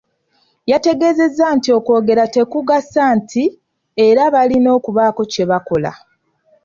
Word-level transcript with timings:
Yategeezezza 0.71 1.45
nti 1.57 1.69
okwogera 1.77 2.23
tekugasa 2.35 3.03
nti 3.17 3.43
era 4.07 4.23
balina 4.33 4.69
okubaako 4.77 5.21
kye 5.31 5.43
bakola. 5.49 5.91